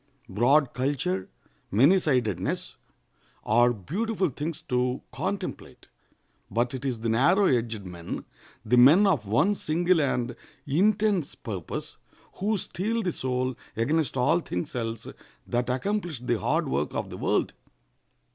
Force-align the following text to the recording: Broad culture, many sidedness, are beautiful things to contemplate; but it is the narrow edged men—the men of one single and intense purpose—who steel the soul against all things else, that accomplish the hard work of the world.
Broad 0.27 0.73
culture, 0.73 1.29
many 1.69 1.99
sidedness, 1.99 2.75
are 3.43 3.71
beautiful 3.71 4.29
things 4.29 4.59
to 4.63 5.03
contemplate; 5.11 5.89
but 6.49 6.73
it 6.73 6.83
is 6.83 7.01
the 7.01 7.09
narrow 7.09 7.45
edged 7.45 7.83
men—the 7.85 8.77
men 8.77 9.05
of 9.05 9.27
one 9.27 9.53
single 9.53 10.01
and 10.01 10.35
intense 10.65 11.35
purpose—who 11.35 12.57
steel 12.57 13.03
the 13.03 13.11
soul 13.11 13.55
against 13.77 14.17
all 14.17 14.39
things 14.39 14.75
else, 14.75 15.05
that 15.45 15.69
accomplish 15.69 16.19
the 16.19 16.39
hard 16.39 16.67
work 16.67 16.95
of 16.95 17.11
the 17.11 17.17
world. 17.17 17.53